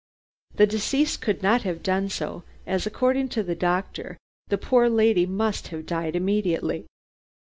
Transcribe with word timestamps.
The 0.55 0.65
deceased 0.65 1.21
could 1.21 1.43
not 1.43 1.61
have 1.61 1.83
done 1.83 2.09
so, 2.09 2.43
as, 2.65 2.87
according 2.87 3.29
to 3.37 3.43
the 3.43 3.53
doctor, 3.53 4.17
the 4.47 4.57
poor 4.57 4.89
lady 4.89 5.27
must 5.27 5.67
have 5.67 5.85
died 5.85 6.15
immediately. 6.15 6.87